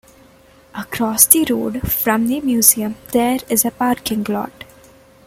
[0.73, 4.63] Across the road from the museum there is a parking lot.